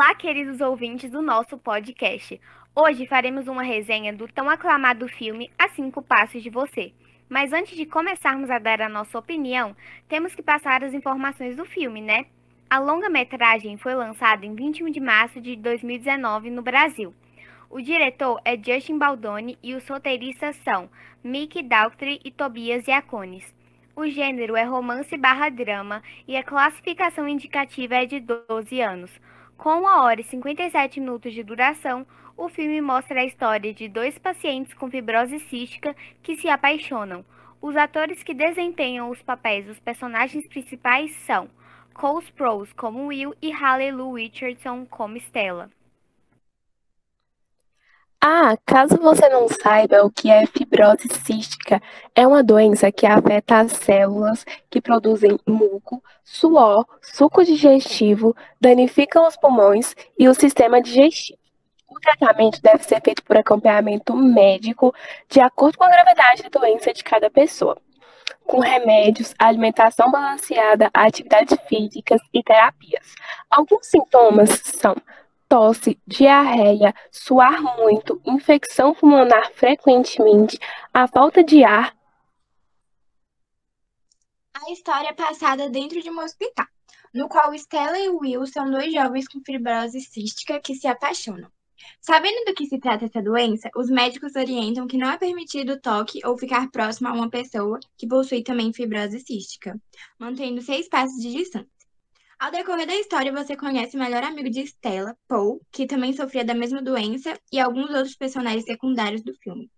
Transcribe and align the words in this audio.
Olá, 0.00 0.14
queridos 0.14 0.60
ouvintes 0.60 1.10
do 1.10 1.20
nosso 1.20 1.58
podcast. 1.58 2.40
Hoje 2.72 3.04
faremos 3.04 3.48
uma 3.48 3.64
resenha 3.64 4.12
do 4.12 4.28
tão 4.28 4.48
aclamado 4.48 5.08
filme 5.08 5.50
A 5.58 5.68
Cinco 5.70 6.00
Passos 6.00 6.40
de 6.40 6.48
Você. 6.50 6.92
Mas 7.28 7.52
antes 7.52 7.76
de 7.76 7.84
começarmos 7.84 8.48
a 8.48 8.60
dar 8.60 8.80
a 8.80 8.88
nossa 8.88 9.18
opinião, 9.18 9.74
temos 10.08 10.36
que 10.36 10.40
passar 10.40 10.84
as 10.84 10.94
informações 10.94 11.56
do 11.56 11.64
filme, 11.64 12.00
né? 12.00 12.26
A 12.70 12.78
longa-metragem 12.78 13.76
foi 13.76 13.92
lançada 13.96 14.46
em 14.46 14.54
21 14.54 14.88
de 14.88 15.00
março 15.00 15.40
de 15.40 15.56
2019 15.56 16.48
no 16.48 16.62
Brasil. 16.62 17.12
O 17.68 17.80
diretor 17.80 18.40
é 18.44 18.56
Justin 18.56 18.98
Baldoni 18.98 19.58
e 19.60 19.74
os 19.74 19.88
roteiristas 19.88 20.54
são 20.58 20.88
Mickey 21.24 21.64
Daltrey 21.64 22.20
e 22.24 22.30
Tobias 22.30 22.86
Iacones. 22.86 23.52
O 23.96 24.06
gênero 24.06 24.54
é 24.54 24.62
romance 24.62 25.16
barra 25.16 25.48
drama 25.48 26.04
e 26.28 26.36
a 26.36 26.44
classificação 26.44 27.26
indicativa 27.26 27.96
é 27.96 28.06
de 28.06 28.20
12 28.20 28.80
anos. 28.80 29.10
Com 29.58 29.80
1 29.80 29.84
hora 29.86 30.20
e 30.20 30.24
57 30.24 31.00
minutos 31.00 31.34
de 31.34 31.42
duração, 31.42 32.06
o 32.36 32.48
filme 32.48 32.80
mostra 32.80 33.20
a 33.20 33.24
história 33.24 33.74
de 33.74 33.88
dois 33.88 34.16
pacientes 34.16 34.72
com 34.72 34.88
fibrose 34.88 35.40
cística 35.40 35.96
que 36.22 36.36
se 36.36 36.48
apaixonam. 36.48 37.24
Os 37.60 37.76
atores 37.76 38.22
que 38.22 38.32
desempenham 38.32 39.10
os 39.10 39.20
papéis 39.20 39.66
dos 39.66 39.80
personagens 39.80 40.46
principais 40.46 41.10
são 41.26 41.50
Cole 41.92 42.24
Sprouse 42.24 42.72
como 42.72 43.08
Will 43.08 43.34
e 43.42 43.50
Halle 43.50 43.90
Lou 43.90 44.14
Richardson 44.14 44.86
como 44.86 45.16
Stella. 45.16 45.68
Ah, 48.20 48.56
caso 48.66 48.96
você 48.96 49.28
não 49.28 49.46
saiba 49.48 50.04
o 50.04 50.10
que 50.10 50.28
é 50.28 50.44
fibrose 50.44 51.08
cística, 51.24 51.80
é 52.16 52.26
uma 52.26 52.42
doença 52.42 52.90
que 52.90 53.06
afeta 53.06 53.60
as 53.60 53.72
células 53.72 54.44
que 54.68 54.80
produzem 54.80 55.38
muco, 55.46 56.02
suor, 56.24 56.84
suco 57.00 57.44
digestivo, 57.44 58.34
danificam 58.60 59.24
os 59.24 59.36
pulmões 59.36 59.94
e 60.18 60.28
o 60.28 60.34
sistema 60.34 60.82
digestivo. 60.82 61.38
O 61.88 62.00
tratamento 62.00 62.60
deve 62.60 62.82
ser 62.82 63.00
feito 63.00 63.22
por 63.22 63.36
acompanhamento 63.36 64.16
médico, 64.16 64.92
de 65.28 65.38
acordo 65.38 65.78
com 65.78 65.84
a 65.84 65.88
gravidade 65.88 66.42
da 66.42 66.48
doença 66.48 66.92
de 66.92 67.04
cada 67.04 67.30
pessoa, 67.30 67.78
com 68.44 68.58
remédios, 68.58 69.32
alimentação 69.38 70.10
balanceada, 70.10 70.90
atividades 70.92 71.56
físicas 71.68 72.20
e 72.34 72.42
terapias. 72.42 73.14
Alguns 73.48 73.86
sintomas 73.86 74.50
são 74.64 74.96
tosse, 75.48 75.98
diarreia, 76.06 76.94
suar 77.10 77.62
muito, 77.78 78.20
infecção 78.26 78.94
pulmonar 78.94 79.50
frequentemente, 79.54 80.58
a 80.92 81.08
falta 81.08 81.42
de 81.42 81.64
ar. 81.64 81.96
A 84.54 84.72
história 84.72 85.08
é 85.08 85.12
passada 85.14 85.70
dentro 85.70 86.02
de 86.02 86.10
um 86.10 86.20
hospital, 86.20 86.66
no 87.14 87.28
qual 87.28 87.54
Stella 87.54 87.98
e 87.98 88.08
Will 88.08 88.46
são 88.46 88.70
dois 88.70 88.92
jovens 88.92 89.26
com 89.26 89.40
fibrose 89.40 90.00
cística 90.00 90.60
que 90.60 90.74
se 90.74 90.86
apaixonam. 90.86 91.50
Sabendo 92.00 92.44
do 92.44 92.54
que 92.54 92.66
se 92.66 92.78
trata 92.78 93.06
essa 93.06 93.22
doença, 93.22 93.70
os 93.76 93.88
médicos 93.88 94.34
orientam 94.34 94.86
que 94.86 94.98
não 94.98 95.10
é 95.10 95.16
permitido 95.16 95.80
toque 95.80 96.20
ou 96.24 96.36
ficar 96.36 96.70
próximo 96.70 97.08
a 97.08 97.12
uma 97.12 97.30
pessoa 97.30 97.78
que 97.96 98.06
possui 98.06 98.42
também 98.42 98.72
fibrose 98.72 99.20
cística, 99.20 99.80
mantendo 100.18 100.60
seis 100.60 100.88
passos 100.88 101.20
de 101.22 101.32
distância. 101.32 101.77
Ao 102.40 102.52
decorrer 102.52 102.86
da 102.86 102.94
história, 102.94 103.32
você 103.32 103.56
conhece 103.56 103.96
o 103.96 103.98
melhor 103.98 104.22
amigo 104.22 104.48
de 104.48 104.60
Stella, 104.60 105.16
Paul, 105.26 105.60
que 105.72 105.88
também 105.88 106.12
sofria 106.12 106.44
da 106.44 106.54
mesma 106.54 106.80
doença, 106.80 107.36
e 107.50 107.58
alguns 107.58 107.90
outros 107.90 108.14
personagens 108.14 108.64
secundários 108.64 109.22
do 109.22 109.34
filme. 109.34 109.68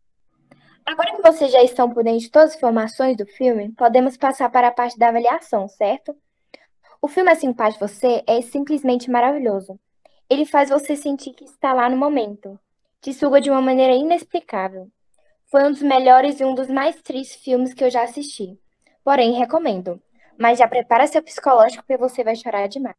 Agora 0.85 1.17
que 1.17 1.23
vocês 1.23 1.51
já 1.51 1.63
estão 1.63 1.89
por 1.89 2.05
dentro 2.05 2.21
de 2.21 2.31
todas 2.31 2.51
as 2.51 2.57
informações 2.57 3.17
do 3.17 3.25
filme, 3.25 3.73
podemos 3.73 4.19
passar 4.19 4.51
para 4.51 4.69
a 4.69 4.73
parte 4.73 4.99
da 4.99 5.09
avaliação, 5.09 5.69
certo? 5.69 6.15
O 7.01 7.09
filme 7.09 7.31
Assim 7.31 7.51
Paz 7.51 7.79
Você 7.79 8.23
é 8.27 8.43
simplesmente 8.43 9.11
maravilhoso. 9.11 9.81
Ele 10.29 10.45
faz 10.45 10.69
você 10.69 10.95
sentir 10.95 11.33
que 11.33 11.45
está 11.45 11.73
lá 11.73 11.89
no 11.89 11.97
momento. 11.97 12.61
Te 13.01 13.15
suga 13.15 13.41
de 13.41 13.51
uma 13.51 13.63
maneira 13.63 13.95
inexplicável. 13.95 14.87
Foi 15.47 15.65
um 15.65 15.73
dos 15.73 15.81
melhores 15.81 16.39
e 16.41 16.45
um 16.45 16.55
dos 16.55 16.69
mais 16.69 17.01
tristes 17.01 17.43
filmes 17.43 17.73
que 17.73 17.83
eu 17.83 17.91
já 17.91 18.03
assisti. 18.03 18.59
Porém, 19.03 19.33
recomendo. 19.33 19.99
Mas 20.41 20.59
já 20.59 20.67
prepara 20.67 21.07
seu 21.07 21.23
psicológico 21.23 21.85
porque 21.87 22.01
você 22.01 22.25
vai 22.25 22.35
chorar 22.35 22.67
demais. 22.67 22.97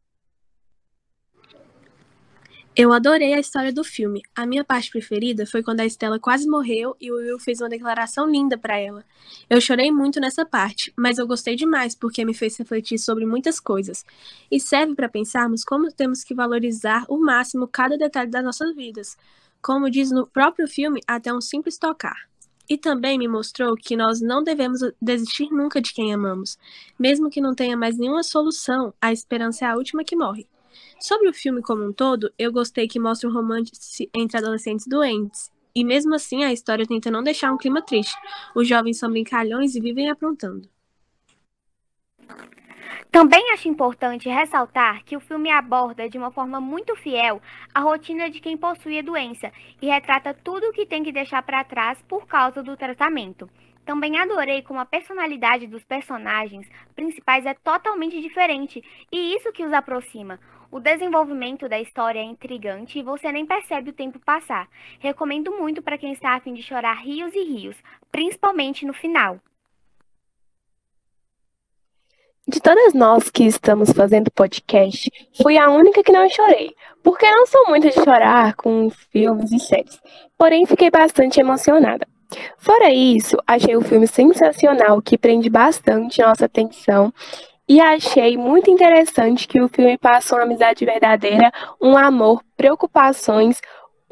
Eu 2.74 2.90
adorei 2.90 3.34
a 3.34 3.40
história 3.40 3.70
do 3.70 3.84
filme. 3.84 4.22
A 4.34 4.46
minha 4.46 4.64
parte 4.64 4.90
preferida 4.90 5.44
foi 5.44 5.62
quando 5.62 5.80
a 5.80 5.84
Estela 5.84 6.18
quase 6.18 6.48
morreu 6.48 6.96
e 6.98 7.12
o 7.12 7.16
Will 7.16 7.38
fez 7.38 7.60
uma 7.60 7.68
declaração 7.68 8.30
linda 8.30 8.56
para 8.56 8.78
ela. 8.78 9.04
Eu 9.50 9.60
chorei 9.60 9.90
muito 9.90 10.18
nessa 10.18 10.46
parte, 10.46 10.90
mas 10.96 11.18
eu 11.18 11.26
gostei 11.26 11.54
demais 11.54 11.94
porque 11.94 12.24
me 12.24 12.32
fez 12.32 12.56
refletir 12.56 12.96
sobre 12.96 13.26
muitas 13.26 13.60
coisas 13.60 14.06
e 14.50 14.58
serve 14.58 14.94
para 14.94 15.08
pensarmos 15.08 15.64
como 15.64 15.92
temos 15.92 16.24
que 16.24 16.34
valorizar 16.34 17.04
o 17.08 17.18
máximo 17.18 17.68
cada 17.68 17.98
detalhe 17.98 18.30
das 18.30 18.42
nossas 18.42 18.74
vidas. 18.74 19.18
Como 19.60 19.90
diz 19.90 20.10
no 20.10 20.26
próprio 20.26 20.66
filme, 20.66 21.00
até 21.06 21.30
um 21.34 21.42
simples 21.42 21.76
tocar. 21.76 22.31
E 22.68 22.78
também 22.78 23.18
me 23.18 23.28
mostrou 23.28 23.76
que 23.76 23.96
nós 23.96 24.20
não 24.20 24.42
devemos 24.42 24.80
desistir 25.00 25.50
nunca 25.50 25.80
de 25.80 25.92
quem 25.92 26.14
amamos. 26.14 26.58
Mesmo 26.98 27.28
que 27.28 27.40
não 27.40 27.54
tenha 27.54 27.76
mais 27.76 27.98
nenhuma 27.98 28.22
solução, 28.22 28.94
a 29.00 29.12
esperança 29.12 29.64
é 29.64 29.68
a 29.68 29.76
última 29.76 30.04
que 30.04 30.16
morre. 30.16 30.46
Sobre 31.00 31.28
o 31.28 31.34
filme 31.34 31.60
como 31.60 31.84
um 31.84 31.92
todo, 31.92 32.32
eu 32.38 32.52
gostei 32.52 32.86
que 32.86 32.98
mostra 32.98 33.28
um 33.28 33.32
romance 33.32 34.08
entre 34.14 34.38
adolescentes 34.38 34.86
doentes. 34.86 35.50
E 35.74 35.84
mesmo 35.84 36.14
assim, 36.14 36.44
a 36.44 36.52
história 36.52 36.86
tenta 36.86 37.10
não 37.10 37.22
deixar 37.22 37.52
um 37.52 37.58
clima 37.58 37.82
triste. 37.82 38.14
Os 38.54 38.68
jovens 38.68 38.98
são 38.98 39.10
brincalhões 39.10 39.74
e 39.74 39.80
vivem 39.80 40.10
aprontando. 40.10 40.68
Também 43.10 43.52
acho 43.52 43.68
importante 43.68 44.28
ressaltar 44.28 45.04
que 45.04 45.16
o 45.16 45.20
filme 45.20 45.50
aborda 45.50 46.08
de 46.08 46.18
uma 46.18 46.30
forma 46.30 46.60
muito 46.60 46.96
fiel 46.96 47.40
a 47.74 47.80
rotina 47.80 48.30
de 48.30 48.40
quem 48.40 48.56
possui 48.56 48.98
a 48.98 49.02
doença 49.02 49.52
e 49.80 49.86
retrata 49.86 50.32
tudo 50.32 50.68
o 50.68 50.72
que 50.72 50.86
tem 50.86 51.02
que 51.02 51.12
deixar 51.12 51.42
para 51.42 51.64
trás 51.64 52.00
por 52.08 52.26
causa 52.26 52.62
do 52.62 52.76
tratamento. 52.76 53.48
Também 53.84 54.16
adorei 54.16 54.62
como 54.62 54.78
a 54.78 54.86
personalidade 54.86 55.66
dos 55.66 55.84
personagens 55.84 56.68
principais 56.94 57.44
é 57.44 57.54
totalmente 57.54 58.20
diferente 58.20 58.82
e 59.10 59.34
isso 59.34 59.52
que 59.52 59.64
os 59.64 59.72
aproxima. 59.72 60.38
O 60.70 60.80
desenvolvimento 60.80 61.68
da 61.68 61.78
história 61.78 62.20
é 62.20 62.24
intrigante 62.24 62.98
e 62.98 63.02
você 63.02 63.30
nem 63.30 63.44
percebe 63.44 63.90
o 63.90 63.92
tempo 63.92 64.18
passar. 64.18 64.68
Recomendo 65.00 65.52
muito 65.52 65.82
para 65.82 65.98
quem 65.98 66.12
está 66.12 66.34
a 66.34 66.40
fim 66.40 66.54
de 66.54 66.62
chorar 66.62 66.94
rios 67.02 67.34
e 67.34 67.44
rios, 67.44 67.76
principalmente 68.10 68.86
no 68.86 68.94
final. 68.94 69.38
De 72.46 72.60
todas 72.60 72.92
nós 72.92 73.30
que 73.30 73.44
estamos 73.44 73.92
fazendo 73.92 74.28
podcast, 74.32 75.08
fui 75.40 75.56
a 75.56 75.70
única 75.70 76.02
que 76.02 76.10
não 76.10 76.28
chorei, 76.28 76.74
porque 77.00 77.30
não 77.30 77.46
sou 77.46 77.68
muito 77.68 77.88
de 77.88 77.94
chorar 77.94 78.56
com 78.56 78.90
filmes 78.90 79.52
e 79.52 79.60
séries, 79.60 80.00
porém 80.36 80.66
fiquei 80.66 80.90
bastante 80.90 81.38
emocionada. 81.38 82.04
Fora 82.58 82.92
isso, 82.92 83.36
achei 83.46 83.76
o 83.76 83.80
filme 83.80 84.08
sensacional, 84.08 85.00
que 85.00 85.16
prende 85.16 85.48
bastante 85.48 86.20
nossa 86.20 86.46
atenção, 86.46 87.14
e 87.68 87.80
achei 87.80 88.36
muito 88.36 88.68
interessante 88.68 89.46
que 89.46 89.60
o 89.60 89.68
filme 89.68 89.96
passa 89.96 90.34
uma 90.34 90.42
amizade 90.42 90.84
verdadeira, 90.84 91.52
um 91.80 91.96
amor, 91.96 92.42
preocupações, 92.56 93.60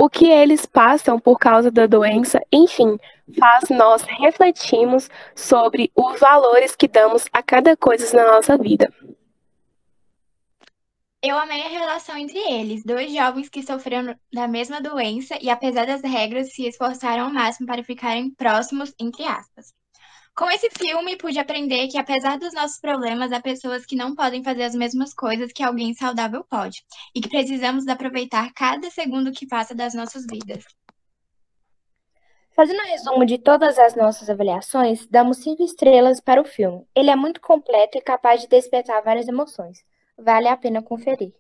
o 0.00 0.09
que 0.09 0.25
eles 0.31 0.65
passam 0.65 1.21
por 1.21 1.38
causa 1.38 1.71
da 1.71 1.87
doença, 1.87 2.41
enfim, 2.50 2.99
faz 3.38 3.69
nós 3.69 4.00
refletirmos 4.00 5.11
sobre 5.37 5.93
os 5.94 6.19
valores 6.19 6.75
que 6.75 6.88
damos 6.88 7.27
a 7.31 7.43
cada 7.43 7.77
coisa 7.77 8.16
na 8.16 8.33
nossa 8.33 8.56
vida. 8.56 8.91
Eu 11.22 11.37
amei 11.37 11.61
a 11.61 11.69
relação 11.69 12.16
entre 12.16 12.38
eles, 12.38 12.83
dois 12.83 13.12
jovens 13.12 13.50
que 13.50 13.62
sofreram 13.62 14.16
da 14.33 14.49
mesma 14.49 14.81
doença 14.81 15.37
e, 15.38 15.50
apesar 15.50 15.87
das 15.87 16.00
regras, 16.00 16.55
se 16.55 16.67
esforçaram 16.67 17.25
ao 17.25 17.31
máximo 17.31 17.67
para 17.67 17.84
ficarem 17.84 18.31
próximos, 18.31 18.94
entre 18.99 19.25
aspas. 19.25 19.75
Com 20.40 20.50
esse 20.50 20.70
filme, 20.70 21.18
pude 21.18 21.38
aprender 21.38 21.86
que, 21.88 21.98
apesar 21.98 22.38
dos 22.38 22.54
nossos 22.54 22.80
problemas, 22.80 23.30
há 23.30 23.42
pessoas 23.42 23.84
que 23.84 23.94
não 23.94 24.14
podem 24.14 24.42
fazer 24.42 24.62
as 24.62 24.74
mesmas 24.74 25.12
coisas 25.12 25.52
que 25.52 25.62
alguém 25.62 25.92
saudável 25.92 26.42
pode, 26.48 26.82
e 27.14 27.20
que 27.20 27.28
precisamos 27.28 27.87
aproveitar 27.87 28.50
cada 28.54 28.90
segundo 28.90 29.32
que 29.32 29.46
passa 29.46 29.75
das 29.75 29.92
nossas 29.92 30.25
vidas. 30.25 30.64
Fazendo 32.52 32.81
um 32.81 32.87
resumo 32.87 33.26
de 33.26 33.37
todas 33.37 33.78
as 33.78 33.94
nossas 33.94 34.31
avaliações, 34.31 35.06
damos 35.08 35.42
cinco 35.42 35.62
estrelas 35.62 36.22
para 36.22 36.40
o 36.40 36.46
filme. 36.46 36.86
Ele 36.94 37.10
é 37.10 37.16
muito 37.16 37.38
completo 37.38 37.98
e 37.98 38.00
capaz 38.00 38.40
de 38.40 38.48
despertar 38.48 39.02
várias 39.02 39.28
emoções. 39.28 39.84
Vale 40.16 40.48
a 40.48 40.56
pena 40.56 40.81
conferir. 40.81 41.34